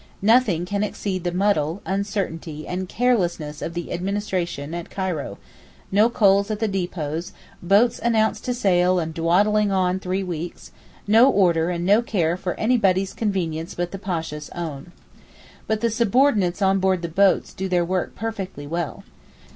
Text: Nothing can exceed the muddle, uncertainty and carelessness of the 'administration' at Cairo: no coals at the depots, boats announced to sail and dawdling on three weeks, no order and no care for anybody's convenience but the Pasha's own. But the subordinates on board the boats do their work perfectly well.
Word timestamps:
Nothing 0.23 0.65
can 0.65 0.81
exceed 0.83 1.23
the 1.23 1.31
muddle, 1.31 1.79
uncertainty 1.85 2.65
and 2.67 2.89
carelessness 2.89 3.61
of 3.61 3.75
the 3.75 3.93
'administration' 3.93 4.73
at 4.73 4.89
Cairo: 4.89 5.37
no 5.91 6.09
coals 6.09 6.49
at 6.49 6.57
the 6.59 6.67
depots, 6.67 7.33
boats 7.61 7.99
announced 8.01 8.43
to 8.45 8.53
sail 8.55 8.97
and 8.97 9.13
dawdling 9.13 9.71
on 9.71 9.99
three 9.99 10.23
weeks, 10.23 10.71
no 11.05 11.29
order 11.29 11.69
and 11.69 11.85
no 11.85 12.01
care 12.01 12.35
for 12.35 12.55
anybody's 12.59 13.13
convenience 13.13 13.75
but 13.75 13.91
the 13.91 13.99
Pasha's 13.99 14.49
own. 14.55 14.91
But 15.67 15.81
the 15.81 15.91
subordinates 15.91 16.63
on 16.63 16.79
board 16.79 17.03
the 17.03 17.07
boats 17.07 17.53
do 17.53 17.69
their 17.69 17.85
work 17.85 18.15
perfectly 18.15 18.65
well. 18.65 19.03